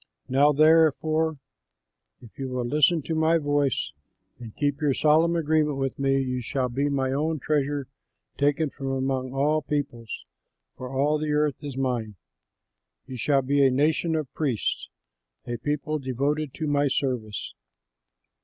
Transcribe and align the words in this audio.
Now 0.29 0.51
therefore, 0.51 1.37
if 2.23 2.39
you 2.39 2.49
will 2.49 2.65
listen 2.65 3.03
to 3.03 3.13
my 3.13 3.37
voice 3.37 3.91
and 4.39 4.55
keep 4.55 4.81
your 4.81 4.95
solemn 4.95 5.35
agreement 5.35 5.77
with 5.77 5.99
me, 5.99 6.19
you 6.19 6.41
shall 6.41 6.69
be 6.69 6.89
my 6.89 7.11
own 7.11 7.37
treasure 7.37 7.85
taken 8.35 8.71
from 8.71 8.87
among 8.93 9.31
all 9.31 9.61
peoples, 9.61 10.25
for 10.75 10.89
all 10.91 11.19
the 11.19 11.33
earth 11.33 11.63
is 11.63 11.77
mine. 11.77 12.15
You 13.05 13.17
shall 13.17 13.43
be 13.43 13.63
a 13.63 13.69
nation 13.69 14.15
of 14.15 14.33
priests, 14.33 14.89
a 15.45 15.57
people 15.57 15.99
devoted 15.99 16.51
to 16.55 16.65
my 16.65 16.87
service.'" 16.87 17.53